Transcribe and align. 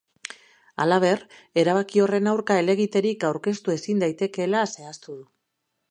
Halaber, 0.85 1.21
erabaki 1.63 2.03
horren 2.05 2.31
aurka 2.33 2.59
helegiterik 2.63 3.27
aurkeztu 3.31 3.79
ezin 3.79 4.05
daitekeela 4.07 4.65
zehaztu 4.75 5.21
du. 5.21 5.33